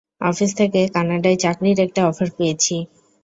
[0.21, 2.75] Office থেকে কানাডায় চাকরির একটা অফার পেয়েছি।